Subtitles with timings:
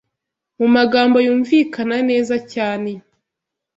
[0.59, 2.91] Mu magambo yumvikana neza cyane